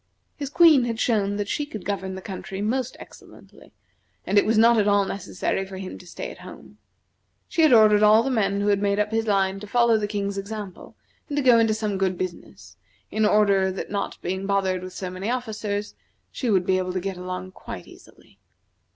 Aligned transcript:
His 0.35 0.49
Queen 0.49 0.85
had 0.85 0.99
shown 0.99 1.35
that 1.35 1.47
she 1.47 1.63
could 1.63 1.85
govern 1.85 2.15
the 2.15 2.23
country 2.23 2.59
most 2.59 2.97
excellently, 2.99 3.71
and 4.25 4.39
it 4.39 4.47
was 4.47 4.57
not 4.57 4.79
at 4.79 4.87
all 4.87 5.05
necessary 5.05 5.63
for 5.63 5.77
him 5.77 5.99
to 5.99 6.07
stay 6.07 6.31
at 6.31 6.39
home. 6.39 6.79
She 7.47 7.61
had 7.61 7.71
ordered 7.71 8.01
all 8.01 8.23
the 8.23 8.31
men 8.31 8.61
who 8.61 8.69
had 8.69 8.81
made 8.81 8.97
up 8.97 9.11
his 9.11 9.27
line 9.27 9.59
to 9.59 9.67
follow 9.67 9.99
the 9.99 10.07
King's 10.07 10.39
example 10.39 10.95
and 11.29 11.35
to 11.37 11.43
go 11.43 11.59
into 11.59 11.75
some 11.75 11.99
good 11.99 12.17
business; 12.17 12.77
in 13.11 13.27
order 13.27 13.71
that 13.71 13.91
not 13.91 14.19
being 14.23 14.47
bothered 14.47 14.81
with 14.81 14.91
so 14.93 15.11
many 15.11 15.29
officers, 15.29 15.93
she 16.31 16.49
would 16.49 16.65
be 16.65 16.79
able 16.79 16.93
to 16.93 16.99
get 16.99 17.17
along 17.17 17.51
quite 17.51 17.85
easily. 17.85 18.39